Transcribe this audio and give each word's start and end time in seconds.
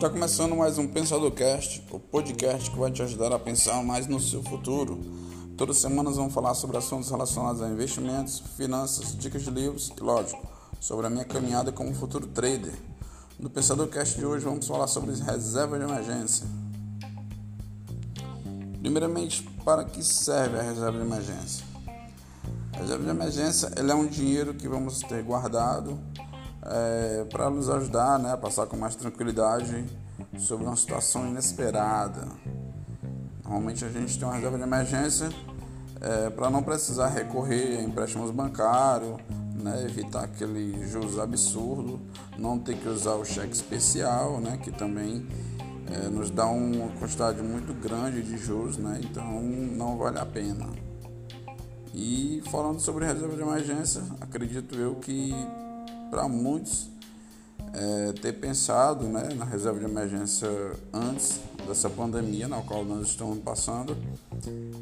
Está 0.00 0.08
começando 0.08 0.56
mais 0.56 0.78
um 0.78 0.88
Pensador 0.88 1.30
Cast, 1.30 1.86
o 1.90 2.00
podcast 2.00 2.70
que 2.70 2.78
vai 2.78 2.90
te 2.90 3.02
ajudar 3.02 3.34
a 3.34 3.38
pensar 3.38 3.84
mais 3.84 4.06
no 4.06 4.18
seu 4.18 4.42
futuro. 4.42 4.98
Todas 5.58 5.76
as 5.76 5.82
semanas 5.82 6.16
vamos 6.16 6.32
falar 6.32 6.54
sobre 6.54 6.78
assuntos 6.78 7.10
relacionados 7.10 7.60
a 7.60 7.68
investimentos, 7.68 8.42
finanças, 8.56 9.14
dicas 9.14 9.42
de 9.42 9.50
livros 9.50 9.92
e, 9.94 10.02
lógico, 10.02 10.40
sobre 10.80 11.06
a 11.06 11.10
minha 11.10 11.26
caminhada 11.26 11.70
como 11.70 11.94
futuro 11.94 12.26
trader. 12.28 12.72
No 13.38 13.50
Pensador 13.50 13.88
Cast 13.88 14.16
de 14.16 14.24
hoje 14.24 14.42
vamos 14.42 14.66
falar 14.66 14.86
sobre 14.86 15.14
reserva 15.16 15.78
de 15.78 15.84
emergência. 15.84 16.46
Primeiramente, 18.80 19.42
para 19.62 19.84
que 19.84 20.02
serve 20.02 20.60
a 20.60 20.62
reserva 20.62 20.98
de 20.98 21.04
emergência? 21.04 21.62
A 22.72 22.78
reserva 22.78 23.04
de 23.04 23.10
emergência 23.10 23.70
é 23.76 23.94
um 23.94 24.06
dinheiro 24.06 24.54
que 24.54 24.66
vamos 24.66 25.00
ter 25.00 25.22
guardado 25.22 25.98
é, 26.62 27.24
para 27.30 27.50
nos 27.50 27.68
ajudar 27.68 28.18
né, 28.18 28.32
a 28.32 28.36
passar 28.36 28.66
com 28.66 28.76
mais 28.76 28.94
tranquilidade 28.94 29.84
sobre 30.38 30.66
uma 30.66 30.76
situação 30.76 31.26
inesperada. 31.26 32.26
Normalmente 33.42 33.84
a 33.84 33.88
gente 33.88 34.18
tem 34.18 34.26
uma 34.26 34.34
reserva 34.34 34.56
de 34.56 34.62
emergência 34.62 35.28
é, 36.00 36.30
para 36.30 36.48
não 36.50 36.62
precisar 36.62 37.08
recorrer 37.08 37.78
a 37.78 37.82
empréstimos 37.82 38.30
bancários, 38.30 39.16
né, 39.54 39.84
evitar 39.84 40.24
aquele 40.24 40.86
juros 40.88 41.18
absurdo, 41.18 42.00
não 42.38 42.58
ter 42.58 42.76
que 42.76 42.88
usar 42.88 43.14
o 43.14 43.24
cheque 43.24 43.52
especial, 43.52 44.40
né, 44.40 44.58
que 44.62 44.70
também 44.70 45.26
é, 45.90 46.08
nos 46.08 46.30
dá 46.30 46.46
uma 46.46 46.88
quantidade 46.98 47.42
muito 47.42 47.74
grande 47.74 48.22
de 48.22 48.36
juros, 48.38 48.76
né, 48.76 49.00
então 49.02 49.42
não 49.42 49.96
vale 49.98 50.18
a 50.18 50.26
pena. 50.26 50.66
E 51.92 52.42
falando 52.50 52.80
sobre 52.80 53.04
reserva 53.04 53.34
de 53.34 53.42
emergência, 53.42 54.02
acredito 54.20 54.76
eu 54.76 54.94
que 54.94 55.34
para 56.10 56.28
muitos 56.28 56.88
é, 57.72 58.12
ter 58.20 58.32
pensado 58.34 59.06
né, 59.06 59.28
na 59.36 59.44
reserva 59.44 59.78
de 59.78 59.84
emergência 59.84 60.48
antes 60.92 61.40
dessa 61.66 61.88
pandemia 61.88 62.48
na 62.48 62.60
qual 62.62 62.84
nós 62.84 63.08
estamos 63.08 63.38
passando 63.38 63.96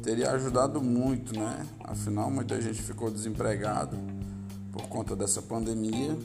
teria 0.03 0.31
ajudado 0.31 0.81
muito, 0.81 1.37
né? 1.37 1.65
Afinal, 1.83 2.31
muita 2.31 2.59
gente 2.61 2.81
ficou 2.81 3.11
desempregado 3.11 3.97
por 4.71 4.83
conta 4.87 5.15
dessa 5.15 5.41
pandemia. 5.41 6.17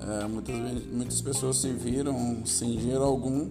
É, 0.00 0.26
muitas, 0.26 0.56
muitas 0.86 1.20
pessoas 1.20 1.58
se 1.58 1.72
viram 1.72 2.44
sem 2.44 2.76
dinheiro 2.76 3.04
algum, 3.04 3.50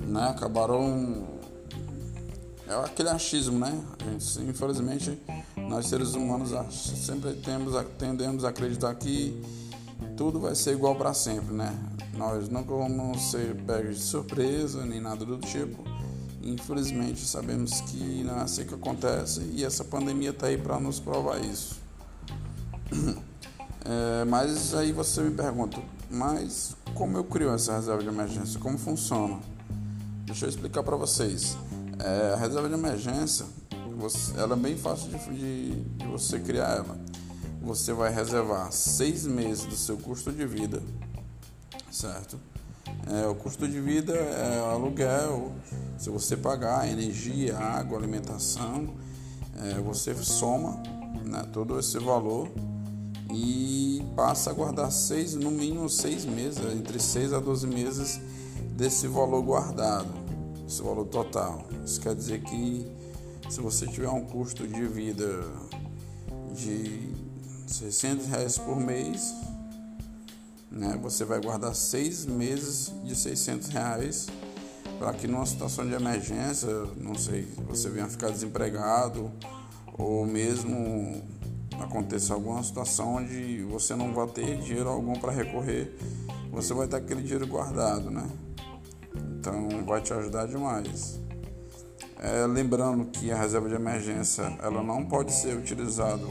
né? 0.00 0.28
Acabaram 0.28 1.26
é 2.68 2.74
aquele 2.84 3.08
achismo, 3.08 3.58
né? 3.58 3.82
Gente, 4.04 4.50
infelizmente, 4.50 5.18
nós 5.68 5.88
seres 5.88 6.14
humanos 6.14 6.52
sempre 6.72 7.32
temos, 7.34 7.74
tendemos 7.98 8.44
a 8.44 8.50
acreditar 8.50 8.94
que 8.94 9.42
tudo 10.16 10.40
vai 10.40 10.54
ser 10.54 10.72
igual 10.72 10.94
para 10.94 11.14
sempre, 11.14 11.54
né? 11.54 11.74
Nós 12.14 12.48
nunca 12.48 12.74
vamos 12.74 13.30
ser 13.30 13.56
pegos 13.64 13.96
de 13.96 14.02
surpresa 14.02 14.84
nem 14.84 15.00
nada 15.00 15.24
do 15.24 15.38
tipo. 15.38 15.82
Infelizmente 16.42 17.24
sabemos 17.24 17.80
que 17.82 18.22
não 18.24 18.38
é 18.38 18.42
assim 18.42 18.66
que 18.66 18.74
acontece 18.74 19.40
e 19.54 19.64
essa 19.64 19.84
pandemia 19.84 20.30
está 20.30 20.46
aí 20.46 20.58
para 20.58 20.78
nos 20.78 21.00
provar 21.00 21.38
isso. 21.40 21.80
É, 23.84 24.24
mas 24.26 24.76
aí 24.76 24.92
você 24.92 25.20
me 25.22 25.32
pergunta, 25.32 25.76
mas 26.08 26.76
como 26.94 27.16
eu 27.16 27.24
crio 27.24 27.52
essa 27.52 27.74
reserva 27.74 28.00
de 28.00 28.08
emergência? 28.08 28.60
Como 28.60 28.78
funciona? 28.78 29.40
Deixa 30.24 30.44
eu 30.44 30.48
explicar 30.48 30.84
para 30.84 30.94
vocês. 30.94 31.56
É, 31.98 32.34
a 32.34 32.36
reserva 32.36 32.68
de 32.68 32.74
emergência, 32.74 33.44
você, 33.98 34.38
ela 34.38 34.54
é 34.54 34.56
bem 34.56 34.76
fácil 34.76 35.10
de, 35.10 35.18
de, 35.34 35.80
de 35.82 36.06
você 36.06 36.38
criar 36.38 36.76
ela 36.76 36.96
você 37.62 37.92
vai 37.92 38.12
reservar 38.12 38.72
seis 38.72 39.26
meses 39.26 39.64
do 39.64 39.76
seu 39.76 39.96
custo 39.96 40.32
de 40.32 40.44
vida, 40.44 40.82
certo? 41.90 42.38
É, 43.06 43.26
o 43.26 43.34
custo 43.34 43.68
de 43.68 43.80
vida 43.80 44.12
é 44.12 44.58
aluguel, 44.58 45.52
se 45.96 46.10
você 46.10 46.36
pagar 46.36 46.88
energia, 46.88 47.56
água, 47.56 47.96
alimentação, 47.96 48.94
é, 49.60 49.80
você 49.80 50.14
soma 50.14 50.82
né, 51.24 51.46
todo 51.52 51.78
esse 51.78 51.98
valor 51.98 52.48
e 53.32 54.04
passa 54.16 54.50
a 54.50 54.52
guardar 54.52 54.90
seis, 54.90 55.34
no 55.34 55.50
mínimo 55.50 55.88
seis 55.88 56.24
meses, 56.24 56.58
entre 56.72 56.98
seis 56.98 57.32
a 57.32 57.38
12 57.38 57.66
meses 57.66 58.20
desse 58.76 59.06
valor 59.06 59.42
guardado, 59.42 60.12
esse 60.66 60.82
valor 60.82 61.06
total. 61.06 61.64
Isso 61.84 62.00
quer 62.00 62.14
dizer 62.14 62.42
que 62.42 62.86
se 63.48 63.60
você 63.60 63.86
tiver 63.86 64.08
um 64.08 64.24
custo 64.24 64.66
de 64.66 64.84
vida 64.86 65.44
de 66.54 67.21
600 67.72 68.26
reais 68.26 68.58
por 68.58 68.76
mês, 68.78 69.34
né? 70.70 70.98
Você 71.02 71.24
vai 71.24 71.40
guardar 71.40 71.74
seis 71.74 72.26
meses 72.26 72.92
de 73.04 73.16
600 73.16 73.68
reais 73.68 74.26
para 74.98 75.12
que 75.14 75.26
numa 75.26 75.46
situação 75.46 75.86
de 75.86 75.94
emergência, 75.94 76.68
não 76.96 77.14
sei, 77.14 77.48
você 77.66 77.88
venha 77.88 78.06
ficar 78.08 78.30
desempregado 78.30 79.30
ou 79.98 80.26
mesmo 80.26 81.22
aconteça 81.80 82.34
alguma 82.34 82.62
situação 82.62 83.16
onde 83.16 83.62
você 83.64 83.94
não 83.94 84.12
vai 84.12 84.26
ter 84.28 84.58
dinheiro 84.58 84.88
algum 84.88 85.14
para 85.14 85.32
recorrer, 85.32 85.96
você 86.50 86.72
vai 86.74 86.86
ter 86.86 86.96
aquele 86.96 87.22
dinheiro 87.22 87.46
guardado, 87.46 88.10
né? 88.10 88.28
Então 89.40 89.84
vai 89.84 90.00
te 90.00 90.12
ajudar 90.12 90.46
demais. 90.46 91.18
É, 92.18 92.46
lembrando 92.46 93.06
que 93.06 93.32
a 93.32 93.36
reserva 93.36 93.68
de 93.68 93.74
emergência 93.74 94.56
ela 94.62 94.82
não 94.82 95.04
pode 95.04 95.32
ser 95.32 95.56
utilizada 95.56 96.24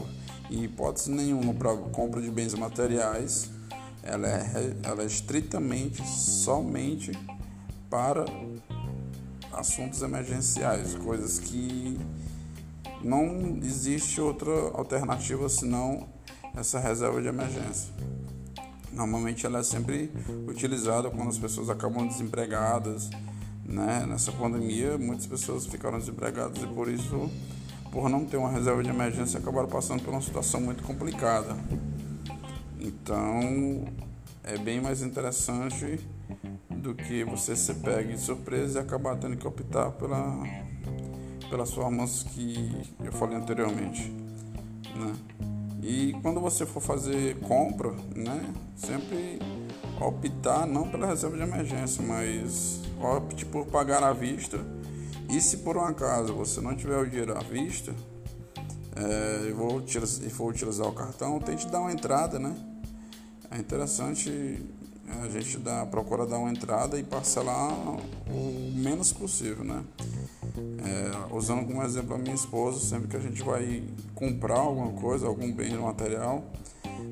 em 0.52 0.64
hipótese 0.64 1.10
nenhuma 1.10 1.54
para 1.54 1.76
compra 1.76 2.20
de 2.20 2.30
bens 2.30 2.54
materiais, 2.54 3.50
ela 4.02 4.28
é, 4.28 4.76
ela 4.82 5.02
é 5.02 5.06
estritamente, 5.06 6.06
somente 6.06 7.12
para 7.88 8.24
assuntos 9.52 10.02
emergenciais, 10.02 10.94
coisas 10.94 11.38
que 11.38 11.98
não 13.02 13.58
existe 13.62 14.20
outra 14.20 14.52
alternativa 14.74 15.48
senão 15.48 16.08
essa 16.54 16.78
reserva 16.78 17.20
de 17.20 17.28
emergência. 17.28 17.92
Normalmente 18.92 19.46
ela 19.46 19.60
é 19.60 19.62
sempre 19.62 20.12
utilizada 20.46 21.10
quando 21.10 21.28
as 21.28 21.38
pessoas 21.38 21.70
acabam 21.70 22.06
desempregadas, 22.06 23.08
né? 23.64 24.04
Nessa 24.06 24.32
pandemia 24.32 24.98
muitas 24.98 25.26
pessoas 25.26 25.66
ficaram 25.66 25.98
desempregadas 25.98 26.62
e 26.62 26.66
por 26.66 26.88
isso 26.88 27.30
por 27.92 28.08
não 28.08 28.24
ter 28.24 28.38
uma 28.38 28.48
reserva 28.48 28.82
de 28.82 28.88
emergência, 28.88 29.38
acabaram 29.38 29.68
passando 29.68 30.02
por 30.02 30.10
uma 30.10 30.22
situação 30.22 30.62
muito 30.62 30.82
complicada. 30.82 31.54
Então, 32.80 33.84
é 34.42 34.56
bem 34.56 34.80
mais 34.80 35.02
interessante 35.02 36.00
do 36.70 36.94
que 36.94 37.22
você 37.22 37.54
se 37.54 37.74
pegue 37.74 38.14
de 38.14 38.20
surpresa 38.20 38.80
e 38.80 38.82
acabar 38.82 39.16
tendo 39.16 39.36
que 39.36 39.46
optar 39.46 39.90
pela, 39.90 40.42
pelas 41.50 41.70
formas 41.70 42.22
que 42.22 42.74
eu 43.04 43.12
falei 43.12 43.36
anteriormente. 43.36 44.10
Né? 44.96 45.14
E 45.82 46.16
quando 46.22 46.40
você 46.40 46.64
for 46.64 46.80
fazer 46.80 47.38
compra, 47.40 47.92
né, 48.16 48.54
sempre 48.74 49.38
optar 50.00 50.66
não 50.66 50.88
pela 50.88 51.06
reserva 51.06 51.36
de 51.36 51.42
emergência, 51.42 52.02
mas 52.02 52.80
opte 52.98 53.44
por 53.44 53.66
pagar 53.66 54.02
à 54.02 54.14
vista 54.14 54.58
e 55.32 55.40
se 55.40 55.58
por 55.58 55.78
um 55.78 55.84
acaso 55.84 56.34
você 56.34 56.60
não 56.60 56.76
tiver 56.76 56.98
o 56.98 57.08
dinheiro 57.08 57.36
à 57.36 57.40
vista 57.40 57.94
é, 58.94 59.48
e, 59.48 59.52
vou 59.52 59.80
e 59.80 60.30
for 60.30 60.50
utilizar 60.50 60.86
o 60.86 60.92
cartão, 60.92 61.40
tente 61.40 61.66
dar 61.68 61.80
uma 61.80 61.92
entrada, 61.92 62.38
né? 62.38 62.54
É 63.50 63.58
interessante 63.58 64.62
a 65.22 65.28
gente 65.28 65.58
dar, 65.58 65.86
procurar 65.86 66.26
dar 66.26 66.38
uma 66.38 66.50
entrada 66.50 66.98
e 66.98 67.02
parcelar 67.02 67.72
o 67.72 68.72
menos 68.74 69.12
possível, 69.12 69.64
né? 69.64 69.82
É, 70.84 71.34
usando 71.34 71.66
como 71.66 71.82
exemplo 71.82 72.14
a 72.14 72.18
minha 72.18 72.34
esposa, 72.34 72.80
sempre 72.80 73.08
que 73.08 73.16
a 73.16 73.20
gente 73.20 73.42
vai 73.42 73.82
comprar 74.14 74.58
alguma 74.58 74.92
coisa, 75.00 75.26
algum 75.26 75.50
bem 75.50 75.76
material, 75.78 76.44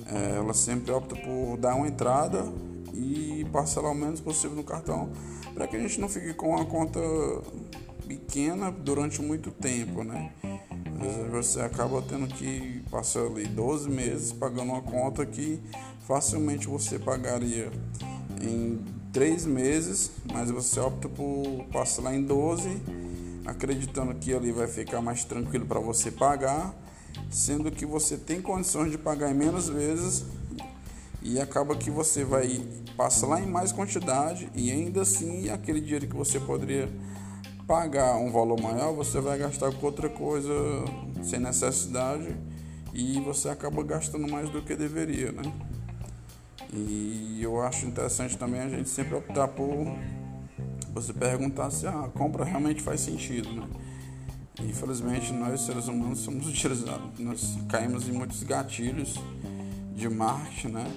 é, 0.06 0.36
ela 0.36 0.52
sempre 0.52 0.92
opta 0.92 1.16
por 1.16 1.56
dar 1.56 1.74
uma 1.74 1.88
entrada 1.88 2.44
e 2.92 3.46
parcelar 3.50 3.92
o 3.92 3.94
menos 3.94 4.20
possível 4.20 4.56
no 4.56 4.64
cartão, 4.64 5.10
para 5.54 5.66
que 5.66 5.76
a 5.76 5.80
gente 5.80 5.98
não 5.98 6.08
fique 6.08 6.34
com 6.34 6.56
a 6.58 6.66
conta 6.66 7.00
pequena 8.10 8.72
durante 8.72 9.22
muito 9.22 9.52
tempo, 9.52 10.02
né? 10.02 10.32
Às 11.00 11.30
vezes 11.30 11.30
você 11.30 11.60
acaba 11.60 12.02
tendo 12.02 12.26
que 12.26 12.82
passar 12.90 13.20
ali 13.20 13.46
12 13.46 13.88
meses 13.88 14.32
pagando 14.32 14.72
uma 14.72 14.82
conta 14.82 15.24
que 15.24 15.60
facilmente 16.08 16.66
você 16.66 16.98
pagaria 16.98 17.70
em 18.42 18.80
3 19.12 19.46
meses, 19.46 20.10
mas 20.32 20.50
você 20.50 20.80
opta 20.80 21.08
por 21.08 21.64
passar 21.72 22.12
em 22.12 22.22
12, 22.24 22.68
acreditando 23.46 24.12
que 24.16 24.34
ali 24.34 24.50
vai 24.50 24.66
ficar 24.66 25.00
mais 25.00 25.24
tranquilo 25.24 25.64
para 25.64 25.78
você 25.78 26.10
pagar, 26.10 26.74
sendo 27.30 27.70
que 27.70 27.86
você 27.86 28.16
tem 28.16 28.42
condições 28.42 28.90
de 28.90 28.98
pagar 28.98 29.30
em 29.30 29.34
menos 29.34 29.68
vezes 29.68 30.24
e 31.22 31.38
acaba 31.38 31.76
que 31.76 31.92
você 31.92 32.24
vai 32.24 32.66
lá 33.22 33.40
em 33.40 33.46
mais 33.46 33.70
quantidade 33.70 34.50
e 34.54 34.70
ainda 34.70 35.02
assim 35.02 35.48
aquele 35.48 35.80
dinheiro 35.80 36.08
que 36.08 36.16
você 36.16 36.38
poderia 36.40 36.88
pagar 37.70 38.16
um 38.16 38.32
valor 38.32 38.60
maior, 38.60 38.92
você 38.92 39.20
vai 39.20 39.38
gastar 39.38 39.72
com 39.72 39.86
outra 39.86 40.08
coisa 40.08 40.52
sem 41.22 41.38
necessidade 41.38 42.36
e 42.92 43.20
você 43.20 43.48
acaba 43.48 43.80
gastando 43.84 44.28
mais 44.28 44.50
do 44.50 44.60
que 44.60 44.74
deveria, 44.74 45.30
né? 45.30 45.42
E 46.72 47.38
eu 47.40 47.62
acho 47.62 47.86
interessante 47.86 48.36
também 48.36 48.60
a 48.60 48.68
gente 48.68 48.88
sempre 48.88 49.14
optar 49.14 49.46
por 49.46 49.86
você 50.92 51.12
perguntar 51.12 51.70
se 51.70 51.86
a 51.86 52.10
compra 52.12 52.44
realmente 52.44 52.82
faz 52.82 53.02
sentido, 53.02 53.52
né? 53.52 53.68
Infelizmente, 54.62 55.32
nós 55.32 55.60
seres 55.60 55.86
humanos 55.86 56.18
somos 56.18 56.48
utilizados, 56.50 57.20
nós 57.20 57.56
caímos 57.68 58.08
em 58.08 58.12
muitos 58.12 58.42
gatilhos 58.42 59.14
de 59.94 60.08
marketing, 60.08 60.72
né? 60.72 60.92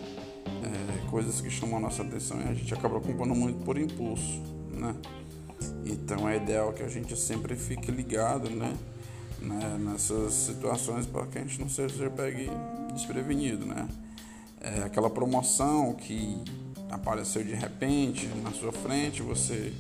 É, 0.64 1.10
coisas 1.12 1.40
que 1.40 1.52
chamam 1.52 1.78
a 1.78 1.82
nossa 1.82 2.02
atenção 2.02 2.42
e 2.42 2.50
a 2.50 2.54
gente 2.56 2.74
acaba 2.74 3.00
comprando 3.00 3.36
muito 3.36 3.64
por 3.64 3.78
impulso, 3.78 4.42
né? 4.72 4.96
Então 5.86 6.28
é 6.28 6.38
ideal 6.38 6.74
que 6.74 6.84
a 6.84 6.88
gente 6.88 7.16
sempre 7.18 7.56
fique 7.56 7.92
ligado, 7.92 8.50
né? 8.50 8.76
né? 9.42 9.78
Nessas 9.80 10.34
situações 10.34 11.06
para 11.06 11.26
que 11.28 11.38
a 11.38 11.42
gente 11.42 11.60
não 11.60 11.70
seja 11.70 12.10
pegue 12.10 12.50
desprevenido, 12.94 13.66
né? 13.66 13.88
É 14.62 14.84
aquela 14.84 15.10
promoção 15.10 15.94
que 15.94 16.42
apareceu 16.90 17.44
de 17.44 17.54
repente 17.54 18.28
na 18.44 18.52
sua 18.52 18.72
frente, 18.72 19.22
você 19.22 19.74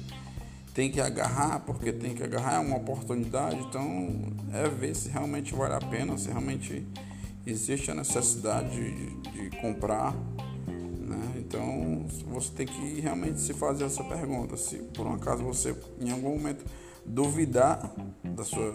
tem 0.73 0.91
que 0.91 0.99
agarrar, 0.99 1.59
porque 1.59 1.93
tem 1.93 2.13
que 2.13 2.23
agarrar, 2.23 2.55
é 2.55 2.59
uma 2.59 2.77
oportunidade, 2.77 3.57
então 3.57 4.33
é 4.51 4.67
ver 4.67 4.95
se 4.95 5.09
realmente 5.09 5.53
vale 5.53 5.75
a 5.75 5.79
pena, 5.79 6.17
se 6.17 6.29
realmente 6.29 6.85
existe 7.45 7.91
a 7.91 7.95
necessidade 7.95 8.69
de, 8.71 9.31
de 9.31 9.57
comprar. 9.57 10.15
Então 11.45 12.05
você 12.27 12.51
tem 12.51 12.65
que 12.65 13.01
realmente 13.01 13.39
se 13.39 13.53
fazer 13.53 13.85
essa 13.85 14.03
pergunta. 14.03 14.55
Se 14.55 14.77
por 14.77 15.05
um 15.05 15.13
acaso 15.13 15.43
você 15.43 15.75
em 15.99 16.11
algum 16.11 16.37
momento 16.37 16.65
duvidar 17.05 17.93
da 18.23 18.43
sua, 18.43 18.73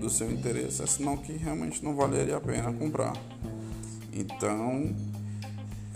do 0.00 0.10
seu 0.10 0.30
interesse, 0.30 0.82
é 0.82 0.86
sinal 0.86 1.16
que 1.16 1.32
realmente 1.32 1.82
não 1.84 1.94
valeria 1.94 2.36
a 2.36 2.40
pena 2.40 2.72
comprar. 2.72 3.12
Então 4.12 4.94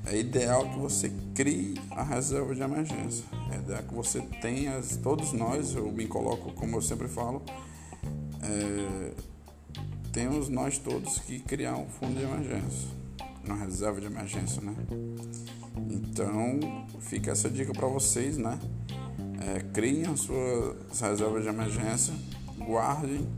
é 0.06 0.16
ideal 0.16 0.70
que 0.70 0.78
você 0.78 1.12
crie 1.34 1.74
a 1.90 2.04
reserva 2.04 2.54
de 2.54 2.62
emergência. 2.62 3.24
É 3.52 3.56
ideal 3.56 3.82
que 3.82 3.94
você 3.94 4.20
tenha, 4.40 4.80
todos 5.02 5.32
nós, 5.32 5.74
eu 5.74 5.90
me 5.90 6.06
coloco, 6.06 6.52
como 6.52 6.76
eu 6.76 6.82
sempre 6.82 7.08
falo, 7.08 7.42
é, 8.42 9.12
temos 10.12 10.48
nós 10.48 10.78
todos 10.78 11.18
que 11.18 11.40
criar 11.40 11.76
um 11.76 11.88
fundo 11.88 12.14
de 12.14 12.22
emergência, 12.22 12.88
uma 13.44 13.56
reserva 13.56 14.00
de 14.00 14.06
emergência, 14.06 14.62
né? 14.62 14.74
Então, 16.18 16.86
fica 17.00 17.32
essa 17.32 17.50
dica 17.50 17.72
para 17.72 17.86
vocês, 17.88 18.38
né? 18.38 18.58
É, 19.38 19.60
criem 19.60 20.06
as 20.06 20.20
suas 20.20 20.98
reservas 20.98 21.42
de 21.42 21.50
emergência, 21.50 22.14
guardem 22.58 23.28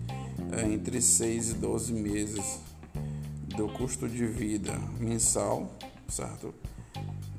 é, 0.52 0.64
entre 0.72 1.02
6 1.02 1.50
e 1.50 1.54
12 1.54 1.92
meses 1.92 2.60
do 3.56 3.66
custo 3.68 4.08
de 4.08 4.24
vida 4.26 4.78
mensal 5.00 5.68
certo? 6.08 6.54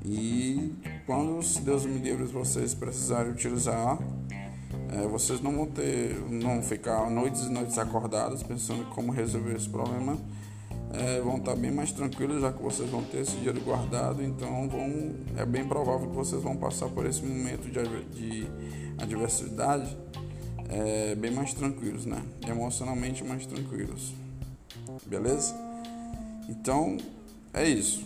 E 0.04 0.74
quando, 1.06 1.42
se 1.42 1.60
Deus 1.60 1.84
me 1.84 1.98
livre, 1.98 2.24
vocês 2.24 2.72
precisarem 2.72 3.32
utilizar, 3.32 3.98
é, 4.92 5.06
vocês 5.08 5.40
não 5.40 5.52
vão 5.52 5.66
ter, 5.66 6.18
não 6.30 6.62
ficar 6.62 7.10
noites 7.10 7.42
e 7.42 7.48
noites 7.48 7.78
acordados 7.78 8.42
pensando 8.42 8.84
como 8.90 9.10
resolver 9.10 9.56
esse 9.56 9.68
problema. 9.68 10.18
É, 10.92 11.20
vão 11.20 11.36
estar 11.36 11.54
bem 11.54 11.70
mais 11.70 11.92
tranquilos 11.92 12.40
já 12.40 12.52
que 12.52 12.62
vocês 12.62 12.90
vão 12.90 13.02
ter 13.04 13.18
esse 13.18 13.36
dinheiro 13.36 13.60
guardado, 13.60 14.22
então 14.24 14.68
vão, 14.68 15.14
é 15.36 15.46
bem 15.46 15.64
provável 15.64 16.08
que 16.08 16.16
vocês 16.16 16.42
vão 16.42 16.56
passar 16.56 16.88
por 16.88 17.06
esse 17.06 17.22
momento 17.22 17.70
de, 17.70 18.04
de 18.12 18.46
adversidade 18.98 19.96
é, 20.70 21.14
bem 21.14 21.30
mais 21.30 21.52
tranquilos, 21.52 22.06
né? 22.06 22.22
Emocionalmente 22.46 23.24
mais 23.24 23.44
tranquilos. 23.44 24.14
Beleza? 25.06 25.54
Então 26.48 26.96
é 27.52 27.68
isso. 27.68 28.04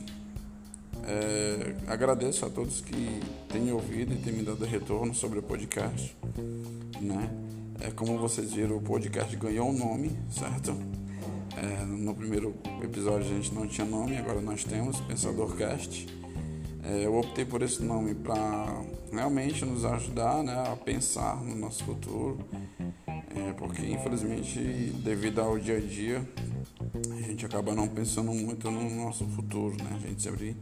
É, 1.07 1.75
agradeço 1.87 2.47
a 2.47 2.51
todos 2.51 2.81
que 2.81 3.21
têm 3.49 3.71
ouvido 3.73 4.15
e 4.15 4.17
têm 4.17 4.33
me 4.33 4.43
dado 4.43 4.65
retorno 4.65 5.15
sobre 5.15 5.39
o 5.39 5.43
podcast. 5.43 6.17
Né? 7.01 7.31
É, 7.81 7.91
como 7.91 8.17
vocês 8.19 8.53
viram, 8.53 8.77
o 8.77 8.81
podcast 8.81 9.37
ganhou 9.37 9.69
um 9.69 9.77
nome, 9.77 10.17
certo? 10.31 10.75
É, 11.57 11.85
no 11.85 12.15
primeiro 12.15 12.55
episódio 12.83 13.31
a 13.31 13.35
gente 13.35 13.55
não 13.55 13.67
tinha 13.67 13.87
nome, 13.87 14.17
agora 14.17 14.41
nós 14.41 14.65
temos, 14.65 15.01
PensadorCast. 15.01 16.07
É, 16.83 17.07
eu 17.07 17.15
optei 17.17 17.45
por 17.45 17.63
esse 17.63 17.83
nome 17.83 18.15
para 18.15 18.83
realmente 19.11 19.65
nos 19.65 19.85
ajudar 19.85 20.43
né, 20.43 20.65
a 20.71 20.77
pensar 20.77 21.43
no 21.43 21.55
nosso 21.55 21.85
futuro, 21.85 22.39
é, 23.07 23.53
porque 23.55 23.87
infelizmente, 23.87 24.59
devido 25.03 25.41
ao 25.41 25.59
dia 25.59 25.79
a 25.79 25.81
dia, 25.81 26.29
a 27.11 27.23
gente 27.23 27.47
acaba 27.47 27.75
não 27.75 27.89
pensando 27.89 28.33
muito 28.33 28.71
no 28.71 28.91
nosso 28.91 29.25
futuro, 29.27 29.77
né? 29.83 29.91
A 29.97 30.09
gente 30.09 30.23
sempre 30.23 30.57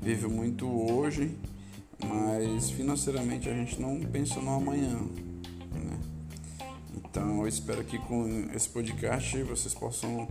vive 0.00 0.26
muito 0.26 0.66
hoje, 0.66 1.36
mas 2.04 2.70
financeiramente 2.70 3.48
a 3.48 3.54
gente 3.54 3.80
não 3.80 3.98
pensa 4.00 4.40
no 4.40 4.50
amanhã, 4.54 5.00
eu 7.44 7.48
espero 7.48 7.84
que 7.84 7.98
com 7.98 8.48
esse 8.54 8.68
podcast 8.70 9.42
vocês 9.42 9.74
possam 9.74 10.26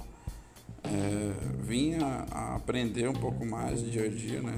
é, 0.83 1.61
vir 1.61 2.03
a, 2.03 2.25
a 2.31 2.55
aprender 2.55 3.07
um 3.07 3.13
pouco 3.13 3.45
mais 3.45 3.79
dia 3.83 4.05
a 4.05 4.09
dia, 4.09 4.41
né? 4.41 4.55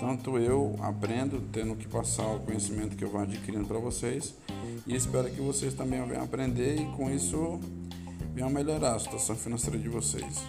Tanto 0.00 0.36
eu 0.38 0.76
aprendo, 0.82 1.40
tendo 1.52 1.76
que 1.76 1.86
passar 1.86 2.26
o 2.26 2.40
conhecimento 2.40 2.96
que 2.96 3.04
eu 3.04 3.10
vou 3.10 3.20
adquirindo 3.20 3.64
para 3.64 3.78
vocês, 3.78 4.34
e 4.84 4.96
espero 4.96 5.30
que 5.30 5.40
vocês 5.40 5.72
também 5.74 6.04
venham 6.04 6.24
aprender 6.24 6.80
e 6.80 6.84
com 6.96 7.08
isso 7.08 7.60
venham 8.34 8.50
melhorar 8.50 8.96
a 8.96 8.98
situação 8.98 9.36
financeira 9.36 9.78
de 9.78 9.88
vocês. 9.88 10.42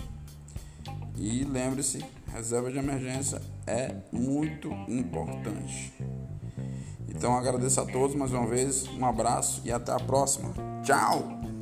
E 1.16 1.44
lembre-se, 1.44 2.04
reserva 2.33 2.71
de 2.71 2.80
emergência 2.80 3.39
é 3.68 3.95
muito 4.12 4.69
importante. 4.89 5.94
Então 7.24 7.38
agradeço 7.38 7.80
a 7.80 7.86
todos 7.86 8.18
mais 8.18 8.34
uma 8.34 8.46
vez, 8.46 8.86
um 9.00 9.06
abraço 9.06 9.62
e 9.64 9.72
até 9.72 9.94
a 9.94 9.98
próxima. 9.98 10.54
Tchau! 10.84 11.53